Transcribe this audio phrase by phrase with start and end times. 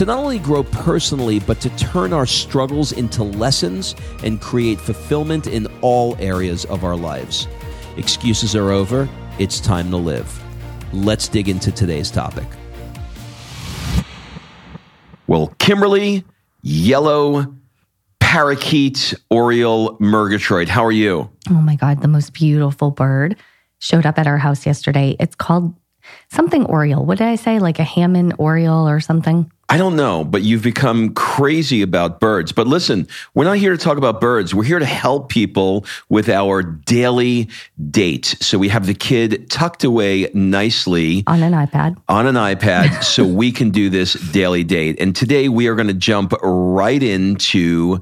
[0.00, 3.94] to not only grow personally, but to turn our struggles into lessons
[4.24, 7.46] and create fulfillment in all areas of our lives.
[7.98, 9.06] Excuses are over.
[9.38, 10.42] It's time to live.
[10.94, 12.46] Let's dig into today's topic.
[15.26, 16.24] Well, Kimberly,
[16.62, 17.54] yellow,
[18.20, 21.30] parakeet, Oriole, Murgatroyd, how are you?
[21.50, 23.36] Oh my God, the most beautiful bird
[23.80, 25.14] showed up at our house yesterday.
[25.20, 25.74] It's called
[26.30, 27.04] something Oriole.
[27.04, 27.58] What did I say?
[27.58, 29.52] Like a Hammond Oriole or something?
[29.70, 32.50] I don't know, but you've become crazy about birds.
[32.50, 34.52] But listen, we're not here to talk about birds.
[34.52, 37.48] We're here to help people with our daily
[37.88, 38.34] date.
[38.40, 41.96] So we have the kid tucked away nicely on an iPad.
[42.08, 45.00] On an iPad, so we can do this daily date.
[45.00, 48.00] And today we are going to jump right into,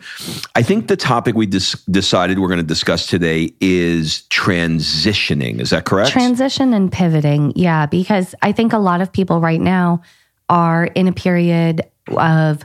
[0.54, 5.60] I think the topic we dis- decided we're going to discuss today is transitioning.
[5.60, 6.12] Is that correct?
[6.12, 7.52] Transition and pivoting.
[7.56, 10.00] Yeah, because I think a lot of people right now,
[10.48, 11.82] are in a period
[12.16, 12.64] of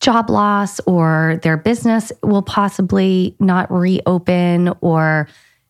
[0.00, 5.28] job loss or their business will possibly not reopen or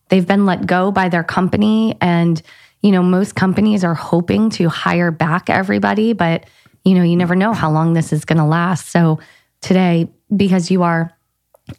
[0.09, 1.95] they've been let go by their company.
[2.01, 2.41] And
[2.81, 6.45] you know most companies are hoping to hire back everybody but
[6.83, 8.89] you know you never know how long this is going to last.
[8.89, 9.19] So
[9.61, 11.15] today because you are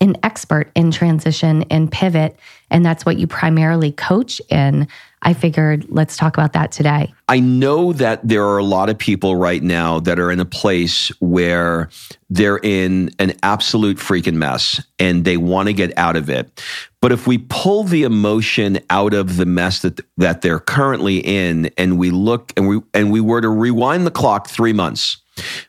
[0.01, 2.39] an expert in transition and pivot
[2.71, 4.89] and that's what you primarily coach in
[5.25, 7.13] I figured let's talk about that today.
[7.29, 10.45] I know that there are a lot of people right now that are in a
[10.45, 11.89] place where
[12.29, 16.63] they're in an absolute freaking mess and they want to get out of it.
[17.01, 21.71] But if we pull the emotion out of the mess that that they're currently in
[21.79, 25.19] and we look and we and we were to rewind the clock 3 months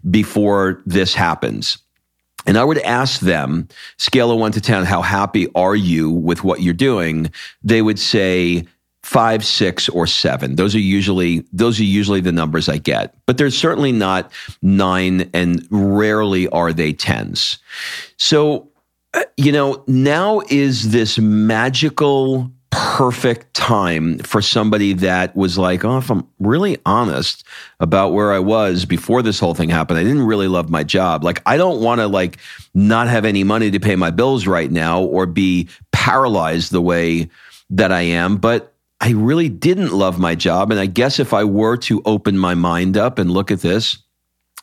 [0.10, 1.78] before this happens,
[2.46, 3.68] and I would ask them,
[3.98, 7.32] scale of one to 10, how happy are you with what you're doing?
[7.64, 8.66] They would say,
[9.06, 10.56] five, six, or seven.
[10.56, 13.16] Those are usually those are usually the numbers I get.
[13.28, 14.32] But they're certainly not
[14.64, 17.60] nine, and rarely are they tens.
[18.18, 18.72] So,
[19.14, 25.98] uh, you know, now is this magical perfect time for somebody that was like, oh,
[25.98, 27.46] if I'm really honest
[27.80, 31.24] about where I was before this whole thing happened, I didn't really love my job.
[31.24, 32.38] Like, I don't want to like
[32.74, 37.30] not have any money to pay my bills right now or be paralyzed the way
[37.70, 38.36] that I am.
[38.36, 40.70] But I really didn't love my job.
[40.70, 44.00] And I guess if I were to open my mind up and look at this,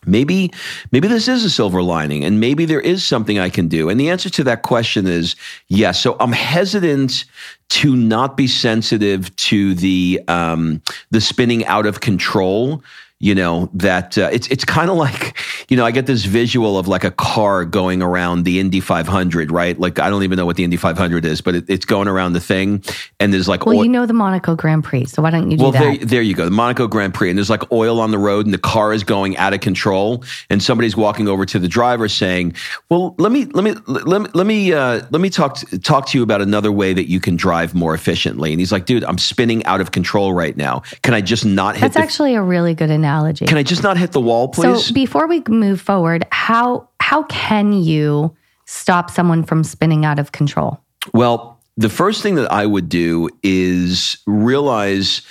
[0.07, 0.51] maybe
[0.91, 3.89] maybe this is a silver lining and maybe there is something I can do.
[3.89, 5.37] And the answer to that question is
[5.69, 6.01] yes.
[6.01, 7.25] So I'm hesitant
[7.71, 12.83] to not be sensitive to the um, the spinning out of control
[13.23, 15.39] you know that uh, it's it's kind of like
[15.71, 19.53] you know I get this visual of like a car going around the Indy 500,
[19.53, 19.79] right?
[19.79, 22.33] Like I don't even know what the Indy 500 is, but it, it's going around
[22.33, 22.83] the thing,
[23.21, 23.85] and there's like well, oil.
[23.85, 25.81] you know the Monaco Grand Prix, so why don't you do well, that?
[25.81, 28.19] Well, there, there you go, the Monaco Grand Prix, and there's like oil on the
[28.19, 31.69] road, and the car is going out of control, and somebody's walking over to the
[31.69, 32.55] driver saying,
[32.91, 36.07] "Well, let me let me let me let me uh, let me talk to, talk
[36.09, 39.05] to you about another way that you can drive more efficiently." And he's like, "Dude,
[39.05, 40.83] I'm spinning out of control right now.
[41.03, 43.47] Can I just not hit?" That's actually a really good analogy analogy.
[43.47, 44.87] Can I just not hit the wall, please?
[44.87, 48.35] So before we move forward, how how can you
[48.67, 50.81] stop someone from spinning out of control?
[51.13, 55.23] Well, the first thing that I would do is realize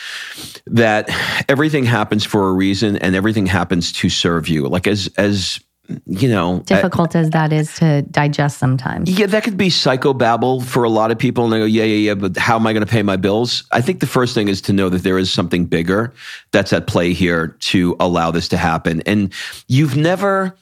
[0.68, 1.10] that
[1.50, 4.68] everything happens for a reason and everything happens to serve you.
[4.68, 5.60] Like as as
[6.06, 9.10] you know, uh, difficult as that is to digest sometimes.
[9.10, 11.44] Yeah, that could be psychobabble for a lot of people.
[11.46, 13.64] And they go, yeah, yeah, yeah, but how am I going to pay my bills?
[13.72, 16.14] I think the first thing is to know that there is something bigger
[16.52, 19.02] that's at play here to allow this to happen.
[19.06, 19.34] And
[19.68, 20.56] you've never,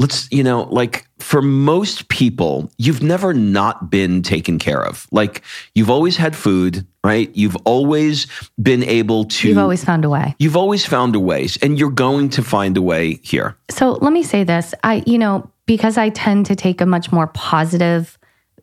[0.00, 5.06] let's, you know, like for most people, you've never not been taken care of.
[5.12, 5.42] Like
[5.74, 7.30] you've always had food, right?
[7.34, 8.26] You've always
[8.60, 9.48] been able to.
[9.48, 10.34] You've always found a way.
[10.38, 13.58] You've always found a way, and you're going to find a way here.
[13.70, 14.74] So let me say this.
[14.82, 18.18] I, you know, because I tend to take a much more positive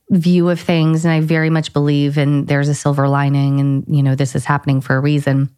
[0.10, 4.02] view of things, and I very much believe in there's a silver lining and, you
[4.02, 5.56] know, this is happening for a reason.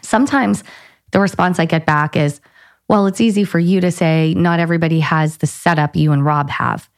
[0.00, 0.64] Sometimes
[1.12, 2.40] the response I get back is,
[2.88, 6.50] well, it's easy for you to say not everybody has the setup you and Rob
[6.50, 6.88] have.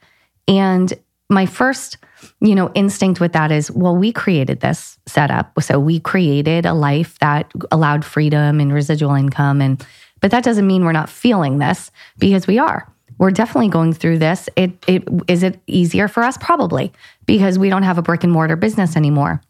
[0.47, 0.93] And
[1.29, 1.97] my first,
[2.41, 5.61] you know, instinct with that is, well, we created this setup.
[5.61, 9.85] So we created a life that allowed freedom and residual income and
[10.21, 12.91] but that doesn't mean we're not feeling this because we are.
[13.17, 14.49] we're definitely going through this.
[14.55, 16.37] It, it is it easier for us?
[16.37, 16.91] Probably
[17.25, 19.41] because we don't have a brick and mortar business anymore.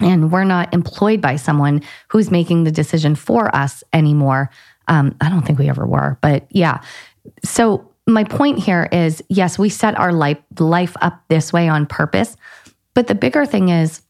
[0.00, 4.50] And we're not employed by someone who's making the decision for us anymore.
[4.88, 6.80] Um, I don't think we ever were, but yeah.
[7.44, 11.86] So my point here is yes, we set our life life up this way on
[11.86, 12.36] purpose.
[12.94, 14.02] But the bigger thing is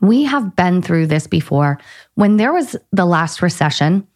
[0.00, 1.78] we have been through this before.
[2.14, 4.06] When there was the last recession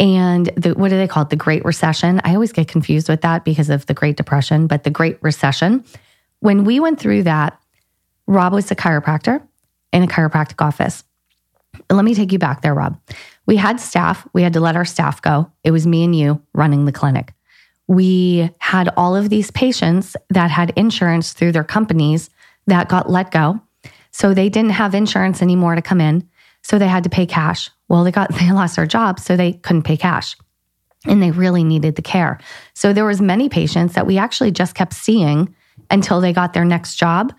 [0.00, 1.30] and the what do they call it?
[1.30, 2.20] The Great Recession.
[2.24, 5.84] I always get confused with that because of the Great Depression, but the Great Recession.
[6.40, 7.58] When we went through that,
[8.26, 9.42] Rob was a chiropractor
[9.92, 11.04] in a chiropractic office.
[11.90, 12.98] Let me take you back there, Rob.
[13.46, 15.50] We had staff, we had to let our staff go.
[15.62, 17.32] It was me and you running the clinic.
[17.86, 22.30] We had all of these patients that had insurance through their companies
[22.66, 23.60] that got let go.
[24.10, 26.28] So they didn't have insurance anymore to come in.
[26.62, 27.70] So they had to pay cash.
[27.88, 30.36] Well, they got they lost their jobs, so they couldn't pay cash.
[31.04, 32.40] And they really needed the care.
[32.74, 35.54] So there was many patients that we actually just kept seeing
[35.90, 37.32] until they got their next job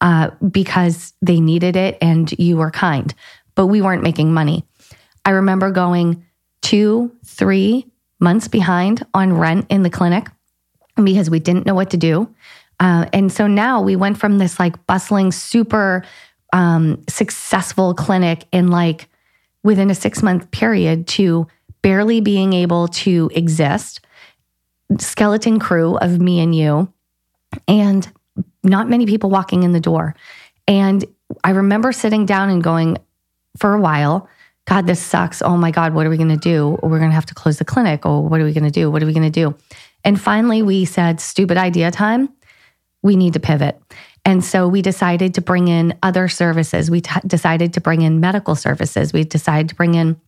[0.00, 3.12] uh, because they needed it and you were kind,
[3.56, 4.64] but we weren't making money.
[5.28, 6.24] I remember going
[6.62, 7.86] two, three
[8.18, 10.26] months behind on rent in the clinic
[10.96, 12.34] because we didn't know what to do.
[12.80, 16.02] Uh, and so now we went from this like bustling, super
[16.54, 19.06] um, successful clinic in like
[19.62, 21.46] within a six month period to
[21.82, 24.00] barely being able to exist,
[24.98, 26.90] skeleton crew of me and you,
[27.68, 28.10] and
[28.64, 30.14] not many people walking in the door.
[30.66, 31.04] And
[31.44, 32.96] I remember sitting down and going
[33.58, 34.26] for a while,
[34.68, 35.40] God, this sucks.
[35.40, 36.78] Oh my God, what are we going to do?
[36.82, 38.04] We're going to have to close the clinic.
[38.04, 38.90] Oh, what are we going to do?
[38.90, 39.56] What are we going to do?
[40.04, 42.28] And finally, we said, stupid idea time.
[43.02, 43.80] We need to pivot.
[44.26, 46.90] And so we decided to bring in other services.
[46.90, 49.10] We t- decided to bring in medical services.
[49.10, 50.20] We decided to bring in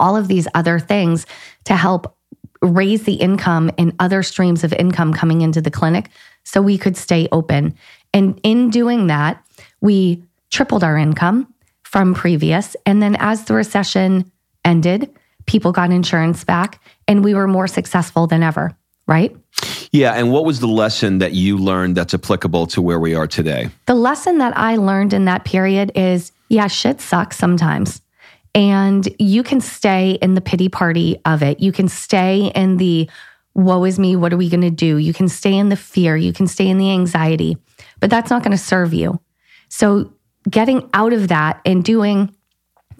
[0.00, 1.26] all of these other things
[1.64, 2.16] to help
[2.62, 6.08] raise the income and other streams of income coming into the clinic
[6.42, 7.74] so we could stay open.
[8.14, 9.44] And in doing that,
[9.82, 11.52] we tripled our income
[11.94, 12.74] from previous.
[12.84, 14.28] And then as the recession
[14.64, 18.76] ended, people got insurance back and we were more successful than ever,
[19.06, 19.32] right?
[19.92, 20.14] Yeah.
[20.14, 23.70] And what was the lesson that you learned that's applicable to where we are today?
[23.86, 28.02] The lesson that I learned in that period is yeah, shit sucks sometimes.
[28.56, 31.60] And you can stay in the pity party of it.
[31.60, 33.08] You can stay in the
[33.54, 34.96] woe is me, what are we going to do?
[34.96, 37.56] You can stay in the fear, you can stay in the anxiety,
[38.00, 39.20] but that's not going to serve you.
[39.68, 40.12] So,
[40.48, 42.34] getting out of that and doing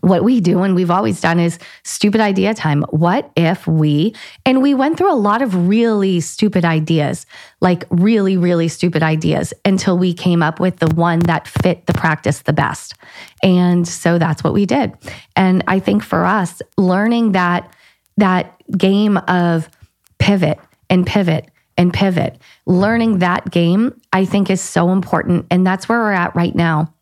[0.05, 2.83] what we do and we've always done is stupid idea time.
[2.91, 4.15] What if we,
[4.45, 7.27] and we went through a lot of really stupid ideas,
[7.61, 11.95] like really, really stupid ideas until we came up with the one that fit the
[11.95, 12.95] practice the best.
[13.43, 14.93] And so that's what we did.
[15.37, 17.75] And I think for us, learning that,
[18.19, 19.71] that game of
[20.19, 20.59] pivot
[20.91, 25.47] and pivot and pivot, learning that game, I think is so important.
[25.51, 26.94] And that's where we're at right now.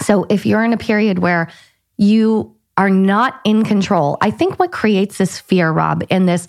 [0.00, 1.48] So if you're in a period where
[1.96, 4.18] you are not in control.
[4.20, 6.46] I think what creates this fear, Rob, and this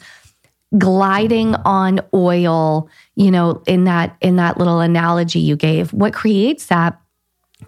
[0.77, 6.67] gliding on oil, you know, in that in that little analogy you gave, what creates
[6.67, 6.99] that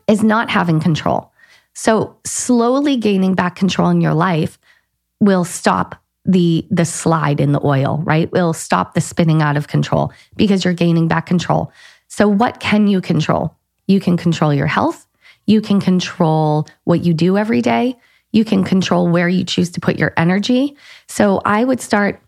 [0.08, 1.32] is not having control.
[1.74, 4.60] So slowly gaining back control in your life
[5.22, 8.30] will stop the the slide in the oil, right?
[8.34, 11.72] Will stop the spinning out of control because you're gaining back control.
[12.10, 13.56] So what can you control?
[13.88, 15.08] You can control your health,
[15.50, 17.98] you can control what you do every day.
[18.32, 20.78] You can control where you choose to put your energy.
[21.08, 22.22] So I would start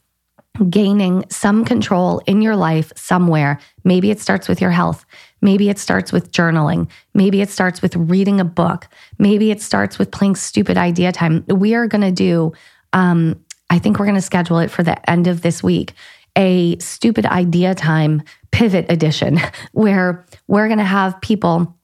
[0.72, 3.60] gaining some control in your life somewhere.
[3.84, 5.06] Maybe it starts with your health.
[5.40, 6.90] Maybe it starts with journaling.
[7.14, 8.88] Maybe it starts with reading a book.
[9.20, 11.46] Maybe it starts with playing stupid idea time.
[11.48, 12.54] We are going to do,
[12.92, 15.94] um, I think we're going to schedule it for the end of this week,
[16.36, 19.40] a stupid idea time pivot edition
[19.74, 21.78] where we're going to have people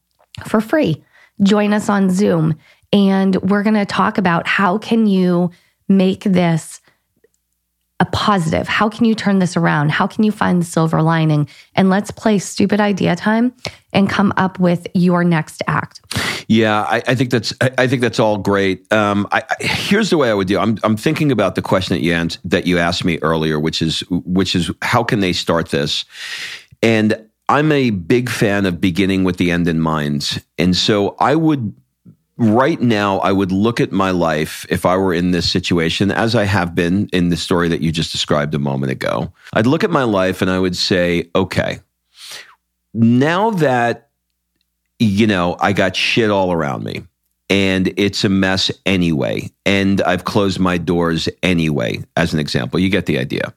[0.48, 1.04] for free
[1.42, 2.58] join us on Zoom
[2.94, 5.52] and we're going to talk about how can you
[5.88, 6.82] make this
[8.00, 8.68] a positive?
[8.68, 9.90] How can you turn this around?
[9.90, 11.50] How can you find the silver lining?
[11.74, 13.54] And let's play stupid idea time
[13.92, 16.02] and come up with your next act.
[16.48, 18.92] Yeah, I, I think that's I, I, think that's all great.
[18.94, 20.60] Um, I, here's the way I would do.
[20.60, 24.02] I'm I'm thinking about the question that you that you asked me earlier, which is
[24.10, 26.06] which is how can they start this?
[26.82, 30.44] And I'm a big fan of beginning with the end in mind.
[30.58, 31.74] And so I would,
[32.38, 36.36] right now, I would look at my life if I were in this situation, as
[36.36, 39.32] I have been in the story that you just described a moment ago.
[39.54, 41.80] I'd look at my life and I would say, okay,
[42.94, 44.10] now that,
[45.00, 47.04] you know, I got shit all around me
[47.50, 52.90] and it's a mess anyway, and I've closed my doors anyway, as an example, you
[52.90, 53.54] get the idea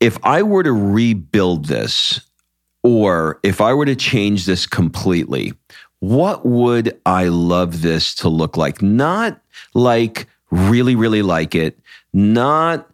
[0.00, 2.20] if I were to rebuild this,
[2.82, 5.52] or if I were to change this completely,
[6.00, 8.82] what would I love this to look like?
[8.82, 9.40] Not
[9.74, 11.78] like really, really like it,
[12.12, 12.88] not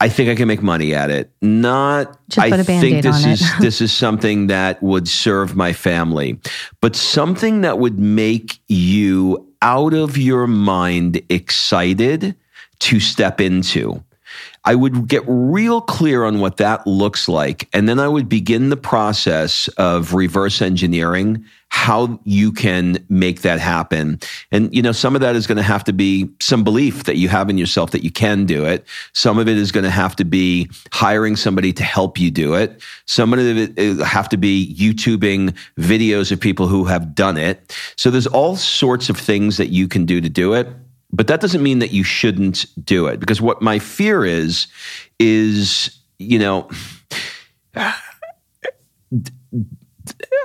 [0.00, 1.30] I think I can make money at it.
[1.40, 6.38] Not Just I think this is this is something that would serve my family,
[6.80, 12.36] but something that would make you out of your mind excited
[12.80, 14.02] to step into.
[14.64, 17.68] I would get real clear on what that looks like.
[17.72, 23.58] And then I would begin the process of reverse engineering how you can make that
[23.58, 24.20] happen.
[24.52, 27.16] And, you know, some of that is going to have to be some belief that
[27.16, 28.86] you have in yourself that you can do it.
[29.12, 32.54] Some of it is going to have to be hiring somebody to help you do
[32.54, 32.80] it.
[33.06, 37.76] Some of it have to be YouTubing videos of people who have done it.
[37.96, 40.68] So there's all sorts of things that you can do to do it.
[41.12, 44.66] But that doesn't mean that you shouldn't do it because what my fear is,
[45.18, 46.68] is, you know,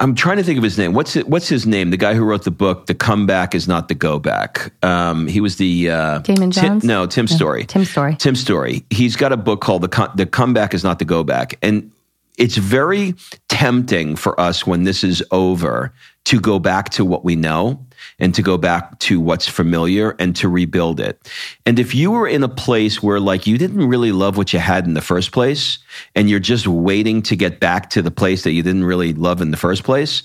[0.02, 0.94] I'm trying to think of his name.
[0.94, 1.90] What's it, what's his name?
[1.90, 5.42] The guy who wrote the book, "The Comeback Is Not the Go Back." Um, he
[5.42, 6.84] was the uh, Damon Tim- Jones?
[6.86, 7.66] no, Tim Story.
[7.66, 8.16] Tim Story.
[8.16, 8.86] Tim Story.
[8.90, 11.92] He's got a book called "The The Comeback Is Not the Go Back," and
[12.38, 13.16] it's very
[13.50, 15.94] tempting for us when this is over
[16.26, 17.86] to go back to what we know
[18.20, 21.32] and to go back to what's familiar and to rebuild it.
[21.66, 24.60] And if you were in a place where like you didn't really love what you
[24.60, 25.80] had in the first place
[26.16, 29.42] and you're just waiting to get back to the place that you didn't really love
[29.42, 30.24] in the first place,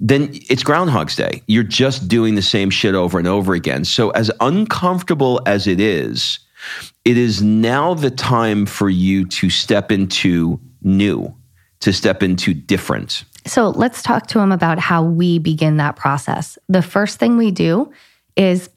[0.00, 1.42] then it's Groundhog's Day.
[1.46, 3.84] You're just doing the same shit over and over again.
[3.84, 6.38] So as uncomfortable as it is,
[7.04, 11.34] it is now the time for you to step into new,
[11.80, 13.24] to step into different.
[13.48, 16.58] So let's talk to him about how we begin that process.
[16.68, 17.90] The first thing we do
[18.36, 18.70] is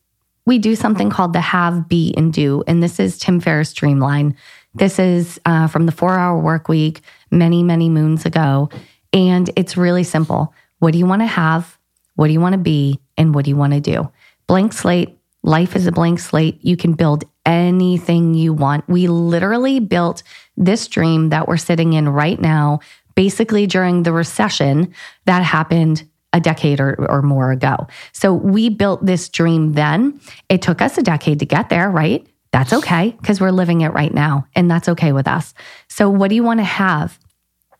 [0.45, 2.63] we do something called the have, be, and do.
[2.67, 4.35] And this is Tim Ferriss Streamline.
[4.73, 8.69] This is uh, from the four hour work week many, many moons ago.
[9.13, 10.53] And it's really simple.
[10.79, 11.77] What do you want to have?
[12.15, 12.99] What do you want to be?
[13.17, 14.09] And what do you want to do?
[14.47, 15.17] Blank slate.
[15.43, 16.59] Life is a blank slate.
[16.61, 18.87] You can build anything you want.
[18.87, 20.23] We literally built
[20.55, 22.79] this dream that we're sitting in right now,
[23.21, 24.91] basically during the recession
[25.25, 27.85] that happened a decade or, or more ago.
[28.13, 30.19] So we built this dream then.
[30.49, 32.25] It took us a decade to get there, right?
[32.51, 35.53] That's okay because we're living it right now and that's okay with us.
[35.87, 37.19] So, what do you want to have?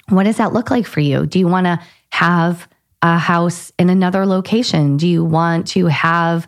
[0.10, 1.26] What does that look like for you?
[1.26, 1.80] Do you want to
[2.12, 2.68] have
[3.02, 4.96] a house in another location?
[4.96, 6.48] Do you want to have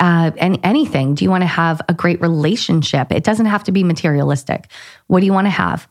[0.00, 1.14] uh, any, anything?
[1.14, 3.12] Do you want to have a great relationship?
[3.12, 4.66] It doesn't have to be materialistic.
[5.06, 5.86] What do you want to have?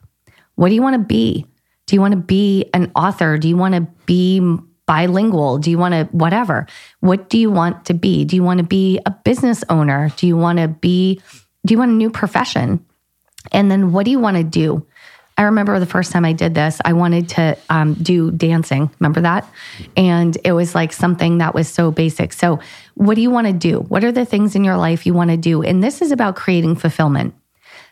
[0.56, 1.48] What do you want to be?
[1.92, 3.38] Do you want to be an author?
[3.38, 4.40] Do you want to be
[4.86, 5.58] bilingual?
[5.58, 6.66] Do you want to whatever?
[7.02, 8.24] What do you want to be?
[8.24, 10.10] Do you want to be a business owner?
[10.16, 11.22] Do you want to be
[11.66, 12.86] do you want a new profession?
[13.52, 14.88] And then what do you want to do?
[15.38, 18.90] I remember the first time I did this, I wanted to um, do dancing.
[19.02, 19.46] Remember that?
[19.98, 22.32] And it was like something that was so basic.
[22.32, 22.62] So,
[22.94, 23.80] what do you want to do?
[23.80, 25.62] What are the things in your life you want to do?
[25.62, 27.36] And this is about creating fulfillment.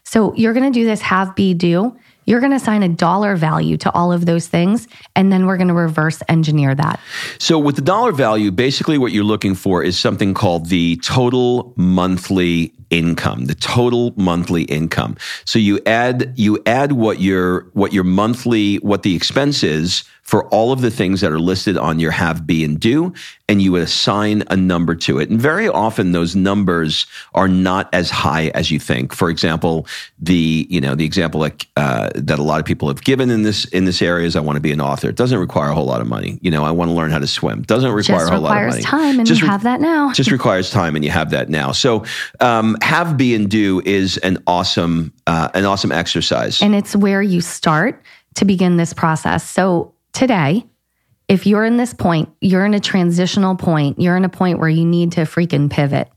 [0.06, 1.98] So, you're going to do this have, be, do.
[2.30, 4.88] You're going to assign a dollar value to all of those things.
[5.16, 7.00] And then we're going to reverse engineer that.
[7.40, 11.74] So, with the dollar value, basically what you're looking for is something called the total
[11.76, 15.16] monthly income the total monthly income.
[15.46, 20.46] So you add you add what your what your monthly what the expense is for
[20.50, 23.12] all of the things that are listed on your have be and do
[23.48, 25.28] and you would assign a number to it.
[25.32, 29.12] And very often those numbers are not as high as you think.
[29.16, 29.88] For example
[30.20, 33.42] the you know the example like uh, that a lot of people have given in
[33.42, 35.10] this in this area is i want to be an author.
[35.10, 36.38] It doesn't require a whole lot of money.
[36.42, 37.64] You know i want to learn how to swim.
[37.64, 38.84] Doesn't require Just a whole lot of requires money.
[38.84, 40.12] time, and Just you re- have that now.
[40.14, 41.72] just requires time and you have that now.
[41.72, 42.04] So
[42.40, 47.22] um, have be and do is an awesome uh, an awesome exercise And it's where
[47.22, 48.04] you start
[48.36, 49.48] to begin this process.
[49.48, 50.66] So today,
[51.28, 54.70] if you're in this point, you're in a transitional point, you're in a point where
[54.70, 56.10] you need to freaking pivot.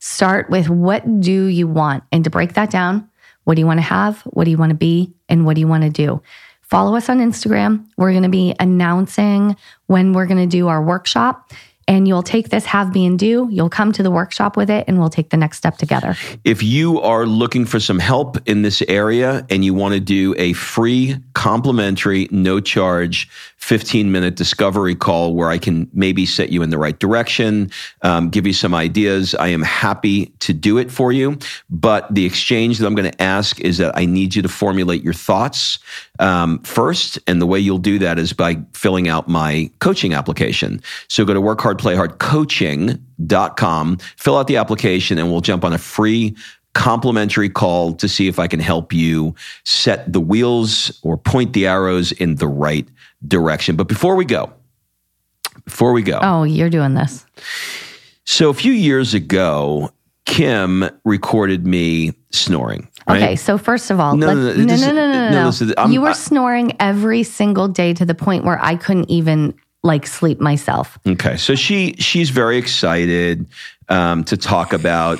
[0.00, 2.04] Start with what do you want?
[2.12, 3.08] And to break that down,
[3.44, 4.20] what do you want to have?
[4.22, 5.12] What do you want to be?
[5.28, 6.22] And what do you want to do?
[6.60, 7.86] Follow us on Instagram.
[7.96, 9.56] We're going to be announcing
[9.86, 11.50] when we're going to do our workshop.
[11.88, 13.48] And you'll take this have, be, and do.
[13.50, 16.14] You'll come to the workshop with it, and we'll take the next step together.
[16.44, 20.34] if you are looking for some help in this area and you want to do
[20.38, 26.62] a free complimentary no charge 15 minute discovery call where i can maybe set you
[26.62, 27.70] in the right direction
[28.02, 31.38] um, give you some ideas i am happy to do it for you
[31.70, 35.02] but the exchange that i'm going to ask is that i need you to formulate
[35.02, 35.78] your thoughts
[36.20, 40.80] um, first and the way you'll do that is by filling out my coaching application
[41.08, 45.64] so go to work hard play hard coaching.com fill out the application and we'll jump
[45.64, 46.36] on a free
[46.74, 51.66] complimentary call to see if I can help you set the wheels or point the
[51.66, 52.86] arrows in the right
[53.26, 53.74] direction.
[53.74, 54.52] But before we go,
[55.64, 56.20] before we go.
[56.22, 57.24] Oh, you're doing this.
[58.24, 59.90] So a few years ago,
[60.24, 62.86] Kim recorded me snoring.
[63.08, 63.22] Right?
[63.22, 65.86] Okay, so first of all, No, no, no, no, no, no, no, no, no, no.
[65.90, 70.06] you were I- snoring every single day to the point where I couldn't even like
[70.06, 70.98] sleep myself.
[71.06, 73.46] Okay, so she she's very excited
[73.88, 75.18] um, to talk about.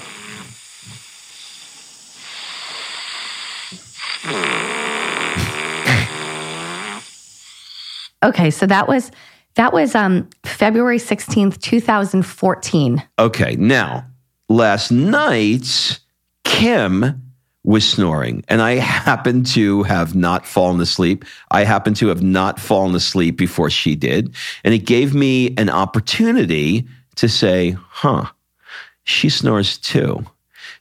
[8.23, 9.11] Okay, so that was
[9.55, 13.03] that was um February 16th, 2014.
[13.19, 14.07] Okay, now
[14.49, 16.00] last night
[16.45, 17.27] Kim
[17.69, 21.27] was snoring, and I happened to have not fallen asleep.
[21.51, 24.35] I happened to have not fallen asleep before she did,
[24.65, 28.25] and it gave me an opportunity to say, "Huh,
[29.05, 30.25] she snores too."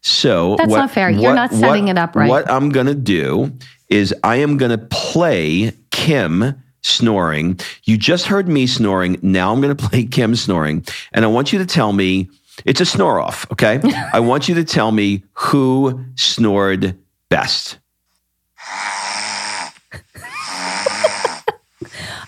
[0.01, 1.09] So That's not fair.
[1.09, 2.29] You're not setting it up right.
[2.29, 3.51] What I'm going to do
[3.89, 7.59] is I am going to play Kim snoring.
[7.83, 9.17] You just heard me snoring.
[9.21, 10.85] Now I'm going to play Kim snoring.
[11.11, 12.29] And I want you to tell me
[12.65, 13.79] it's a snore off, okay?
[14.13, 16.97] I want you to tell me who snored
[17.29, 17.79] best.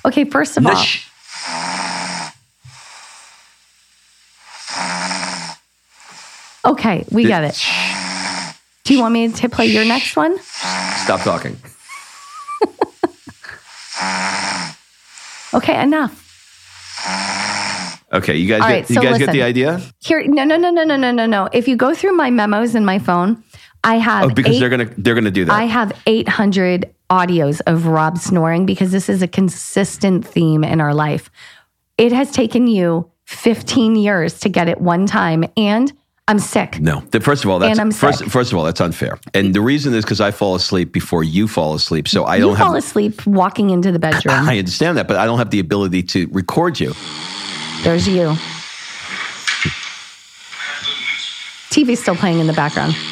[0.06, 1.06] Okay, first of all, sh-
[6.66, 7.58] okay, we get it.
[8.84, 10.38] Do you want me to play your next one?
[10.40, 11.58] Stop talking.
[15.52, 16.14] Okay, enough.
[18.12, 19.82] Okay, you guys, All get, right, you so guys get the idea?
[20.00, 21.48] Here, no, no, no, no, no, no, no, no.
[21.54, 23.44] If you go through my memos in my phone,
[23.84, 25.54] I have Oh, because eight- they're gonna they're gonna do that.
[25.54, 30.94] I have 800 audios of Rob snoring because this is a consistent theme in our
[30.94, 31.30] life.
[31.98, 35.92] It has taken you 15 years to get it one time, and
[36.28, 36.80] I'm sick.
[36.80, 37.02] No.
[37.12, 39.20] The- First of all, that's first, first of all, that's unfair.
[39.34, 42.08] And the reason is because I fall asleep before you fall asleep.
[42.08, 44.36] So I You don't fall have asleep walking into the bedroom.
[44.36, 46.94] I understand that, but I don't have the ability to record you.
[47.84, 48.36] There's you.
[51.70, 52.96] TV's still playing in the background.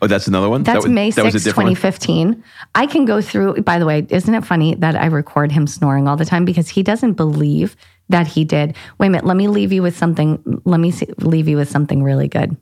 [0.00, 0.62] Oh, that's another one?
[0.62, 1.74] That's that, was- May that was a 6, different one?
[1.74, 2.44] 2015.
[2.74, 6.06] I can go through, by the way, isn't it funny that I record him snoring
[6.06, 7.74] all the time because he doesn't believe
[8.08, 8.76] that he did.
[8.98, 10.62] Wait a minute, let me leave you with something.
[10.64, 12.56] Let me see, leave you with something really good.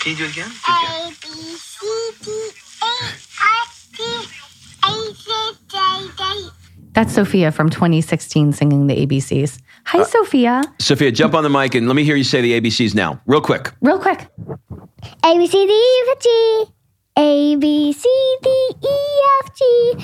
[0.00, 0.48] Can you do it again?
[0.48, 1.14] Do it again.
[6.98, 9.60] That's Sophia from 2016 singing the ABCs.
[9.84, 10.62] Hi, uh, Sophia.
[10.80, 13.40] Sophia, jump on the mic and let me hear you say the ABCs now, real
[13.40, 13.72] quick.
[13.80, 14.26] Real quick.
[15.24, 16.64] A B C D E F G
[17.16, 18.50] A B C D
[18.82, 18.96] E
[19.44, 19.94] F G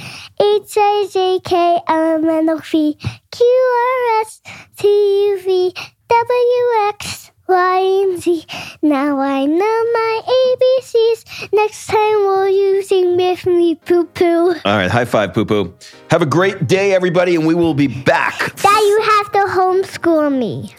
[0.41, 2.97] H I J K L M N O P
[3.33, 4.41] Q R S
[4.77, 5.75] T U V
[6.09, 8.47] W X Y and Z.
[8.81, 9.57] Now I know
[9.93, 11.53] my ABCs.
[11.53, 14.55] Next time will you sing with me, poo poo?
[14.65, 15.75] All right, high five, poo poo.
[16.11, 18.57] Have a great day, everybody, and we will be back.
[18.57, 20.75] Dad, you have to homeschool me.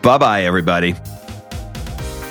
[0.00, 0.94] Bye bye, everybody.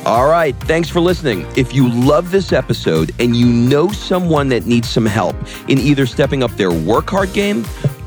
[0.06, 1.46] All right, thanks for listening.
[1.56, 5.36] If you love this episode and you know someone that needs some help
[5.68, 7.64] in either stepping up their work hard game